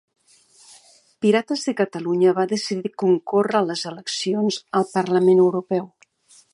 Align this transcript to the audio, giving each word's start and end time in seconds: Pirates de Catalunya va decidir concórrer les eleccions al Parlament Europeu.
Pirates 1.25 1.65
de 1.67 1.75
Catalunya 1.81 2.33
va 2.39 2.47
decidir 2.53 2.93
concórrer 3.05 3.63
les 3.69 3.87
eleccions 3.93 4.61
al 4.81 4.91
Parlament 4.99 5.45
Europeu. 5.49 5.91